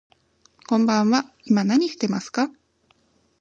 [0.67, 2.49] こんばんは、今何してますか。